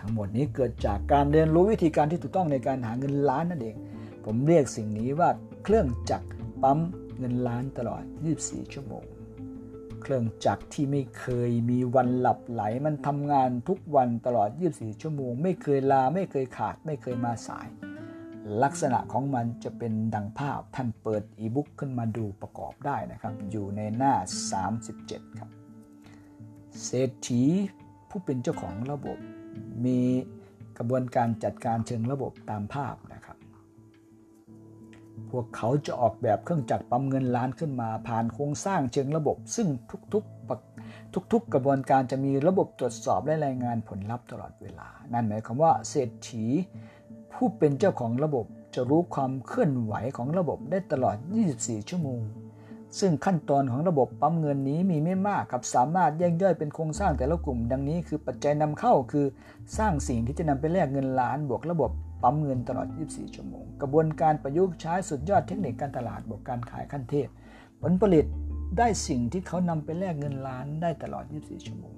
[0.00, 3.76] ทั้งหมดนี้เกิดจากการเรียนรู้วิธีการที่ถูกต้องในการหาเงินล้านนั่นเอง
[4.24, 5.30] ผมเรียกสิ่งนี้ว่า
[5.64, 6.28] เครื่องจักร
[6.62, 6.78] ปั๊ม
[7.18, 8.02] เงินล้านตลอด
[8.38, 9.04] 24 ชั่วโมง
[10.02, 17.68] เครื่องจักรที่ไม่เคยมีวันหลับไหล มันทำงานทุกวันตลอด 24 ชั่วโมง ไม่เคยลาไม่เคยขาด ไม่เคยมาสาย
[18.62, 24.14] ลักษณะของมันจะเป็นดังภาพท่านเปิดอีบุ๊กขึ้นมาดูประกอบได้นะครับ อยู่ในหน้า
[24.76, 25.50] 37 ครับ
[26.84, 27.42] เศรษฐี
[28.08, 29.18] ผู้เป็นเจ้าของระบบ
[29.84, 30.00] มี
[30.78, 33.21] กระบวนการจัดการเชิงระบบตามภาพนะครับ
[35.30, 39.68] พวกเขาจะออกแบบเครื่องจักรปั๊มเงินล้านขึ้นมา ผ่านโครงสร้างเชิงระบบ ซึ่ง
[40.12, 46.44] ทุกๆทุกๆกระบวนการจะมีระบบตรวจสอบและรายงานผลลัพธ์ตลอดเวลา นั่นหมายความว่าเศรษฐี
[47.32, 51.16] ผู้เป็นเจ้าของระบบจะรู้ความเคลื่อนไหวของระบบได้ตลอด
[51.52, 52.22] 24 ชั่วโมง
[53.00, 59.26] ซึ่งขั้นตอนของระบบปั๊มเงินนี้มีไม่มากครับสามารถแยกย่อยเป็นโครงสร้างแต่ละกลุ่ม ดังนี้คือปัจจัยนำเข้าคือ
[59.78, 61.90] สร้างสิ่งที่จะนำไปแลกเงินล้านบวกระบบ
[62.22, 67.28] ปั๊มเงินตลอด 24 ชั่วโมง กระบวนการประยุกต์ใช้สุดยอดเทคนิคการตลาดบวกการขายขั้นเทพ
[67.82, 68.24] ผลผลิต
[68.78, 71.94] ได้สิ่งที่เขานำไปแลกเงินล้านได้ตลอด 24 ชั่วโมง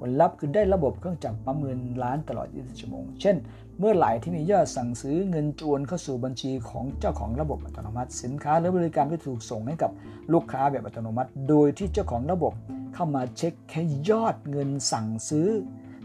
[0.00, 3.36] ผลลัพธ์คือได้ระบบเครื่องจักรปั๊มเงินล้านตลอด 24 ชั่วโมง เช่น
[3.78, 9.90] เมื่อไหร่ที่มียอดสั่งซื้อเงินจวนเข้าสู่บัญชีของเจ้าของระบบอัตโนมัติ สินค้าหรือบริการก็ถูกส่งให้กับ
[10.32, 12.52] ลูกค้าแบบอัตโนมัติ โดยที่เจ้าของระบบ
[12.94, 15.48] เข้ามาเช็คแค่ยอดเงินสั่งซื้อ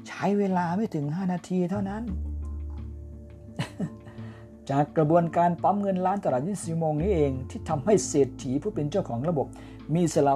[0.08, 2.04] ใช้เวลาไม่ถึง 5 นาทีเท่านั้น
[4.72, 9.48] จากกระบวนการปั๊มเงินล้านตลอด 24 ชั่วโมงนี้เอง ที่ทำให้เศรษฐีผู้เป็นเจ้าของระบบ
[9.94, 10.34] มีอิสระ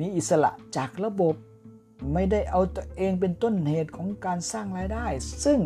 [0.00, 1.34] มีอิสระจากระบบ
[2.14, 5.06] ไม่ได้เอาตัวเองเป็นต้นเหตุของการสร้างรายได้
[5.44, 5.58] ซึ่ง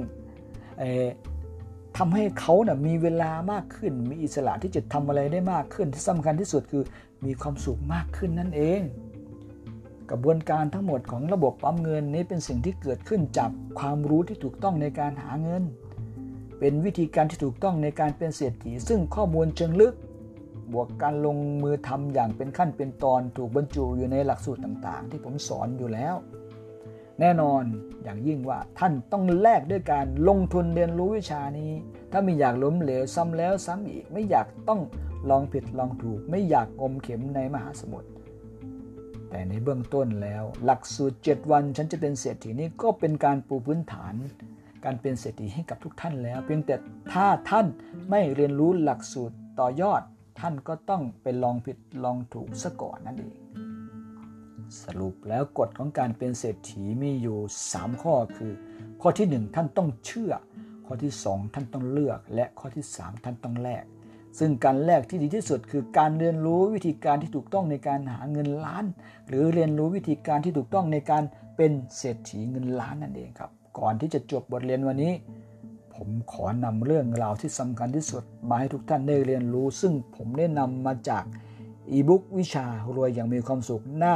[1.96, 6.84] ทำให้เขานะ่ะมีเวลามากขึ้น มีอิสระที่จะทำอะไรได้มากขึ้น ที่สำคัญที่สุดคือ
[7.24, 8.80] มีความสุขมากขึ้นนั่นเอง
[10.10, 15.62] กระบวนการทั้งหมดของระบบปั๊มเงินนี้เป็นสิ่งที่เกิดขึ้นจากความรู้ที่ถูกต้องในการหาเงิน
[16.64, 19.94] เป็นวิธีการที่ถูกต้องในการเป็นเศรษฐี ซึ่งข้อมูลเชิงลึก
[20.72, 26.14] บวกการลงมือทำอย่างเป็นขั้นเป็นตอนถูกบรรจุอยู่ในหลักสูตรต่างๆ ที่ผมสอนอยู่แล้ว
[27.20, 27.62] แน่นอน
[28.02, 31.70] อย่างยิ่งว่าท่านต้องแลกด้วยการลงทุนเรียนรู้วิชานี้
[32.12, 34.80] ถ้าไม่อยากล้มเหลวซ้ำแล้วซ้ำอีกไม่อยากต้อง
[35.30, 38.08] ลองผิดลองถูก ไม่อยากอมเข็มในมหาสมุทร
[39.30, 44.14] แต่ในเบื้องต้นแล้ว หลักสูตร 7 วันฉันจะเป็นเศรษฐีนี้ก็เป็นการปูพื้นฐาน
[44.84, 46.74] การเป็นเศรษฐีให้กับทุกท่านแล้ว เพียงแต่
[47.12, 47.66] ถ้าท่าน
[48.10, 50.02] ไม่เรียนรู้หลักสูตรต่อยอด
[50.40, 53.38] ท่านก็ต้องไปลองผิดลองถูกซะก่อนนั่นเอง
[54.82, 57.38] สรุปแล้วกฎของการเป็นเศรษฐีมีอยู่
[57.70, 58.52] 3 ข้อคือ
[59.00, 60.32] ข้อที่ 1 ท่านต้องเชื่อ
[60.86, 63.84] ข้อที่ 2 ท่านต้องเลือก และข้อที่ 3 ท่านต้องแลก
[64.38, 68.84] ซึ่งการแลกที่ดีที่สุดคือการเรียนรู้วิธีการที่ถูกต้องในการหาเงินล้าน
[69.28, 71.22] หรือเรียนรู้วิธีการที่ถูกต้องในการ
[71.56, 75.12] เป็นเศรษฐีเงินล้านนั่นเองครับ ก่อนที่จะจบบทเรียนวันนี้
[75.94, 81.24] ผมขอนำเรื่องราวที่สำคัญที่สุดมาให้ทุกท่านได้เรียนรู้ ซึ่งผมได้นำมาจาก
[81.90, 84.14] อีบุ๊กวิชารวยอย่างมีความสุขหน้า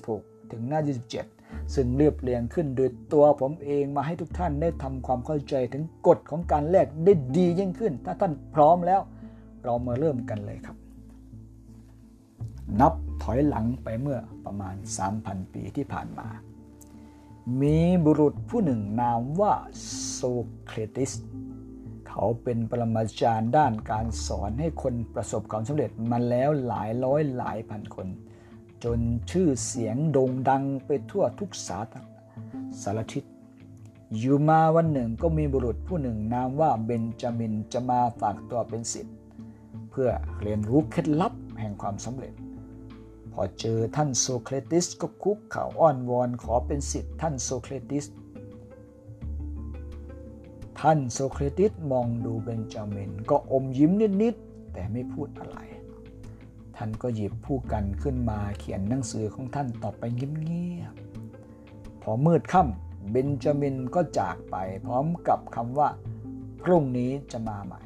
[0.00, 0.80] 26 ถึงหน้า
[1.26, 9.00] 27 ซึ่งเรียบเรียงขึ้นโดยตัวผมเองมาให้ทุกท่านได้ทำความเข้าใจถึงกฎของการแลกได้ดียิ่งขึ้น ถ้าท่านพร้อมแล้ว
[9.64, 10.76] เรามาเริ่มกันเลยครับ
[12.80, 12.92] นับ
[13.22, 14.74] ถอยหลังไปเมื่อประมาณ
[15.14, 16.28] 3,000 ปีที่ผ่านมา
[17.60, 19.54] มีบุรุษผู้หนึ่งนามว่า
[20.12, 20.20] โซ
[20.64, 21.12] เครติส
[22.08, 28.08] เขาเป็นปรมาจารย์ด้านการสอนให้คนประสบความสำเร็จมาแล้วหลายร้อยหลายพันคน
[28.84, 28.98] จน
[29.30, 31.78] ชื่อเสียงโด่งดังไปทั่วทุกสา
[32.82, 33.24] สารทิศ
[34.18, 39.16] อยู่มาวันหนึ่งก็มีบุรุษผู้หนึ่งนามว่าเบนจามินจะมาฝากตัวเป็นศิษย์
[39.90, 40.08] เพื่อ
[40.42, 42.34] เรียนรู้เคล็ดลับแห่งความสำเร็จ
[43.38, 48.04] พอเจอท่านโซเครติสก็คุกเข่าอ้อนวอนขอเป็นสิทธิ์ท่านโซเครติส
[50.80, 55.58] ท่านโซเครติสมองดูเบนจามินก็อมยิ้มนิดๆ แต่ไม่พูดอะไร
[56.76, 65.88] ท่านก็หยิบผู้กันขึ้นมาเขียนหนังสือของท่านต่อไปเงียบๆ พอมืดค่ำเบนจามินก็จากไปพร้อมกับคำว่า
[66.62, 67.82] พรุ่งนี้จะมาใหม่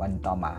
[0.00, 0.54] วันต่อมา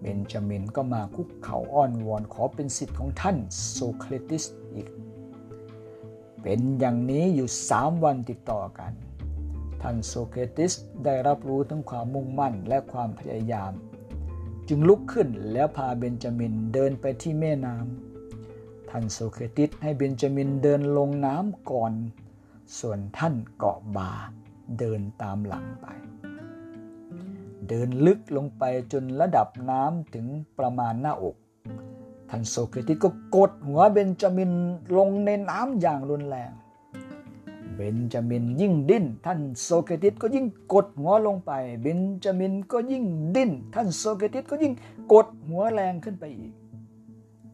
[0.00, 3.36] เบนจามินก็มาคุกเข่าอ้อนวอนขอเป็นสิทธิ์ของท่าน
[3.70, 4.88] โซเครติสอีก
[6.42, 8.92] เป็นอย่างนี้อยู่สามวันติดต่อกัน
[9.82, 10.72] ท่านโซเครติส
[11.04, 13.72] ได้รับรู้ถึงความมุ่งมั่นและความพยายาม
[14.68, 21.92] จึงลุกขึ้นแล้วพาเบนจามินเดินไปที่แม่น้ำท่านโซเครติสให้เบนจามินเดินลงน้ำก่อน
[22.78, 24.12] ส่วนท่านเกาะบา
[24.78, 25.86] เดินตามหลังไป
[27.68, 30.26] เดินลึกลงไปจนระดับน้ำถึง
[30.58, 31.36] ประมาณหน้าอก
[32.30, 34.52] ท่านโซเครติสก็กดหัวเบนจามิน
[34.96, 36.50] ลงในน้ำอย่างรุนแรง
[37.74, 41.52] เบนจามินยิ่งดิ้น ท่านโซเครติสก็ยิ่งกดหัวลงไป
[41.82, 43.04] เบนจามินก็ยิ่ง
[43.36, 44.72] ดิ้น ท่านโซเครติสก็ยิ่ง
[45.12, 46.52] กดหัวแรงขึ้นไปอีก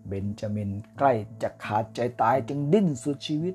[0.08, 3.54] เบนจามินใกล้จะขาดใจตายจึงดิ้นสุดชีวิต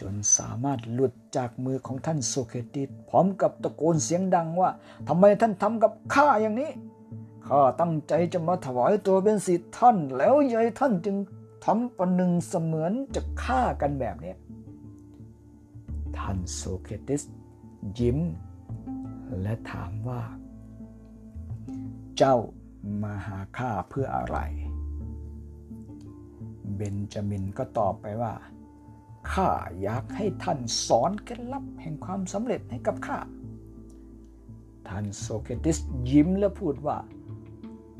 [0.00, 4.70] จนสามารถหลุดจากมือของท่านโซเคติสพร้อมกับตะโกนเสียงดังว่า
[5.08, 6.70] ทำไมท่านทำกับข้าอย่างนี้
[7.46, 11.16] ข้าตั้งใจจะมาถวายตัวเป็นศิษย์ท่าน แล้วยายท่านจึง
[11.64, 14.34] ทำประหนึ่งเสมือนจะฆ่ากันแบบนี้
[16.16, 17.22] ท่านโซเคติส
[17.98, 18.18] ยิ้ม
[19.40, 20.20] และถามว่า
[22.16, 22.36] เจ้า
[23.02, 24.38] มาหาข้าเพื่ออะไร
[26.76, 28.32] เบนจามินก็ตอบไปว่า
[29.32, 29.48] ข้า
[29.82, 33.18] อยากให้ท่านสอนเคล็ดลับแห่งความสำเร็จให้กับข้า
[34.88, 35.78] ท่านโซเคติส
[36.10, 36.98] ยิ้มและพูดว่า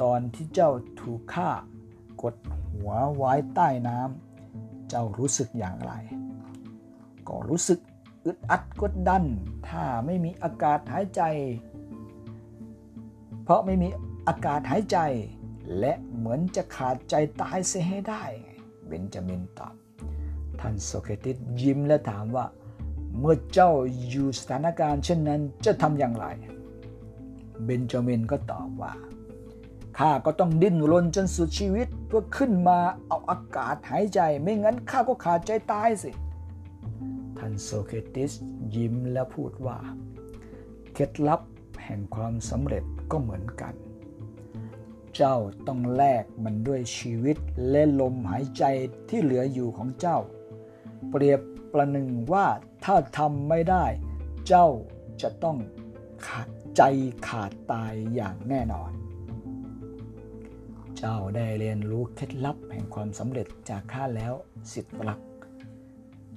[0.03, 1.51] ตอนที่เจ้าถูกฆ่า
[2.23, 2.35] กด
[2.73, 5.93] หัวไว้ใต้น้ำเจ้ารู้สึกอย่างไร
[7.29, 7.79] ก็รู้สึก
[8.25, 9.25] อึดอัดกดดัน
[9.69, 11.23] ถ้าไม่มีอากาศหายใจ
[13.43, 13.89] เพราะไม่มี
[14.29, 14.99] อากาศหายใจ
[15.79, 18.25] และเหมือนจะขาดใจตายเสียให้ได้
[18.87, 19.75] เบนจามินตอบ
[20.61, 22.47] ท่านโซเคติสยิ้มและถามว่า
[23.19, 23.73] เมื่อเจ้า
[24.09, 26.27] อยู่สถานการณ์เช่นนั้นจะทำอย่างไร
[27.65, 28.93] เบนจามินก็ตอบว่า
[29.99, 36.11] ข้าก็ต้องดิ้นรนจนสุดชีวิตเพื่อขึ้นมาเอาอากาศหายใจ ไม่งั้นข้าก็ขาดใจตายสิ
[37.39, 38.33] ท่านโซเคติส
[38.75, 39.79] ยิ้มและพูดว่า
[40.95, 41.41] เคล็ดลับ
[41.85, 43.75] แห่งความสำเร็จก็เหมือนกัน
[45.17, 47.37] เจ้าต้องแลกมันด้วยชีวิต
[47.71, 48.65] และลมหายใจ
[49.09, 50.19] ที่เหลืออยู่ของเจ้า
[51.09, 51.41] เปรียบ
[51.73, 52.47] ประหนึ่งว่า
[52.85, 53.85] ถ้าทำไม่ได้
[54.49, 54.69] เจ้า
[55.23, 55.59] จะต้อง
[56.27, 56.83] ขาดใจ
[57.29, 58.93] ขาดตายอย่างแน่นอน
[60.99, 64.35] เจ้าได้เรียนรู้เคล็ดลับแห่งความสำเร็จจากข้าแล้ว
[64.73, 65.21] สิทธิ์รัก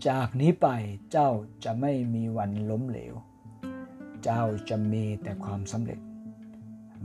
[0.08, 0.68] จากนี้ไป
[1.12, 1.30] เจ้า
[1.64, 3.14] จะไม่มีวันล้มเหลว
[4.24, 6.00] เจ้าจะมีแต่ความสำเร็จ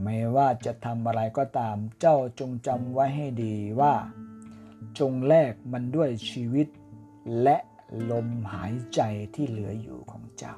[0.02, 3.94] ไม่ว่าจะทำอะไรก็ตาม เจ้าจงจำไว้ให้ดีว่า
[4.98, 6.68] จงแลกมันด้วยชีวิต
[7.42, 7.56] และ
[8.10, 9.00] ลมหายใจ
[9.34, 10.56] ที่เหลืออยู่ของเจ้า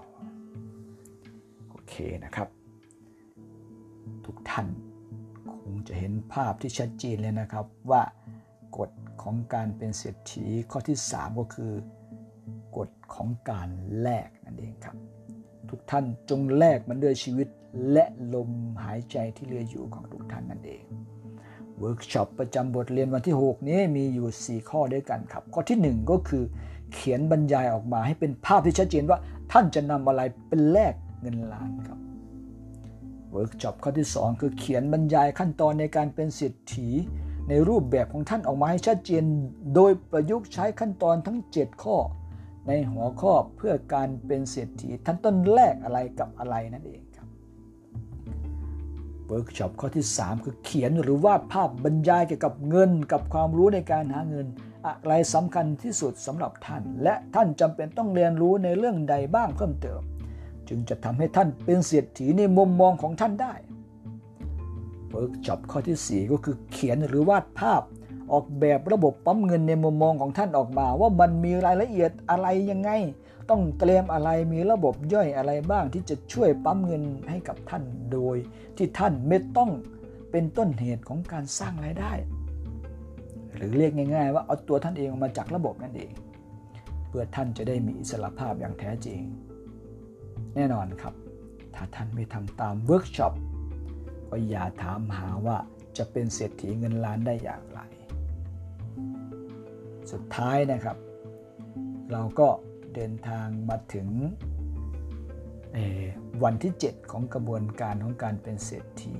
[1.69, 2.49] โอเคนะครับ
[4.25, 4.67] ทุกท่าน
[5.53, 8.03] คงจะเห็นภาพที่ชัดเจนเลยนะครับว่า
[8.79, 8.91] กฎ
[9.23, 11.73] ของการเป็นเศรษฐีข้อที่ 3 ก็คือ
[12.77, 13.69] กฎของการ
[14.01, 14.97] แลกนั่นเองครับ
[15.71, 17.49] ทุกท่านจงแลกมันด้วยชีวิต
[17.93, 18.05] และ
[18.35, 18.51] ลม
[18.85, 20.85] หายใจที่เหลืออยู่ของทุกท่านนั่นเอง
[21.81, 26.45] เวิร์กช็อปประจำบทเรียนวันที่ 6 นี้มีอยู่ 4 ข้อด้วยกันครับ ข้อที่ 1 ก็คือ
[26.95, 29.19] เขียนบรรยายออกมาให้เป็นภาพที่ชัดเจนว่า
[29.53, 31.99] ท่านจะนำอะไรเป็นแลกเงินล้านครับ
[33.33, 36.89] เวิร์กช็อปข้อที่ 2 คือเขียนบรรยายขั้นตอนในการเป็นเศรษฐี
[37.49, 39.25] ในรูปแบบของท่านออกมาให้ชัดเจน
[39.75, 41.97] โดยประยุกต์ใช้ขั้นตอนทั้ง 7 ข้อ
[42.67, 47.01] ในหัวข้อเพื่อการเป็นเศรษฐีท่านต้องแลกอะไรกับอะไรนั่นเอง
[49.31, 54.47] เวิร์กช็อปข้อที่ 3 คือเขียนหรือวาดภาพบรรยายเกี่ยวกับเงินกับความรู้ในการหาเงิน
[54.87, 60.01] อะไรสำคัญที่สุดสำหรับท่าน และท่านจำเป็นต้องเรียนรู้ในเรื่องใดบ้างเพิ่มเติม
[60.69, 63.55] จึงจะทำให้ท่านเป็นเศรษฐีในมุมมองของท่านได้
[65.11, 67.83] เวิร์กช็อปข้อที่ 4 ก็คือเขียนหรือวาดภาพ
[68.33, 72.91] ออกแบบระบบปั๊มเงินในมุมมองของท่านออกมา ว่ามันมีรายละเอียดอะไรยังไง
[73.51, 77.83] ต้องเตรียมอะไรมีระบบย่อยอะไรบ้างที่จะช่วยปั๊มเงินให้กับท่าน
[78.13, 78.37] โดย
[78.77, 79.71] ที่ท่านไม่ต้อง
[80.31, 82.13] เป็นต้นเหตุของการสร้างรายได้
[83.55, 86.13] หรือเรียกง่าย ๆ ว่าเอาตัวท่านเองออกมาจากระบบนั่นเอง
[87.09, 89.21] เพื่อท่านจะได้มีอิสระภาพอย่างแท้จริง
[90.55, 91.15] แน่นอนครับ
[91.75, 93.35] ถ้าท่านไม่ทำตามเวิร์กช็อป
[94.31, 95.59] ก็อย่าถามหาว่า
[95.99, 97.81] จะเป็นเศรษฐีเงินล้านได้อย่างไร
[100.13, 100.97] สุดท้ายนะครับ
[102.13, 102.49] เราก็
[102.95, 104.09] เดินทางมาถึง
[106.45, 109.17] วันที่ 7 ของกระบวนการของการเป็นเศรษฐี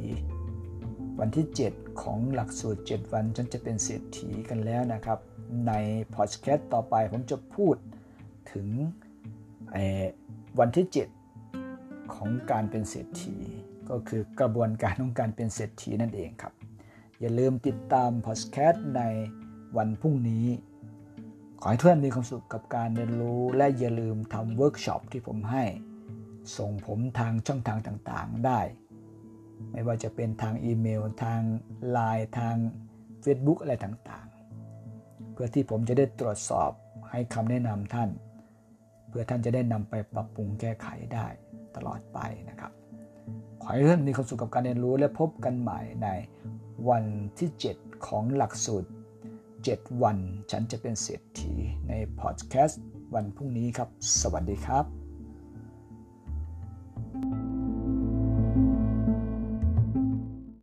[1.21, 5.19] วันที่ 7 ของหลักสูตร 7 วันฉันจะเป็นเศรษฐีกันแล้วนะครับ
[5.67, 5.73] ใน
[6.15, 7.77] พอดแคสต์ต่อไปผมจะพูด
[8.53, 8.69] ถึง
[10.59, 10.87] วันที่
[11.51, 13.37] 7 ของการเป็นเศรษฐี
[13.91, 16.53] ก็คือกระบวนการของการเป็นเศรษฐีนั่นเองครับ
[17.21, 19.03] อย่าลืมติดตามพอดแคสต์ใน
[19.77, 20.47] วันพรุ่งนี้
[21.63, 25.65] ขอให้ทุกท่านมีความสุขกับการเรียนรู้และอย่าลืมทำเวิร์กช็อปที่ผมให้
[26.57, 28.61] ส่งผมทางช่องทางต่างๆได้
[29.73, 31.41] ไม่ว่าจะเป็นทางอีเมล ทาง
[31.95, 32.57] LINE ทาง
[33.25, 36.71] Facebook อะไรต่างๆ เพื่อที่ผมจะได้ตรวจสอบ
[37.11, 38.11] ให้คำแนะนำท่าน
[39.09, 41.27] เพื่อท่านจะได้นำไปปรับปรุงแก้ไขได้
[41.77, 42.19] ตลอดไป
[42.49, 42.73] นะครับ
[43.61, 46.09] ขอให้ท่านมีความสุขกับการเรียนรู้และพบกันใหม่ใน
[46.89, 47.05] วัน
[47.39, 48.91] ที่ 7 ของหลักสูตร
[49.69, 50.19] 7 วัน
[50.51, 51.53] ฉันจะเป็นเศรษฐี
[51.89, 52.83] ในพอดแคสต์
[53.15, 53.89] วันพรุ่งนี้ครับ
[54.21, 55.00] สวัสดีครับ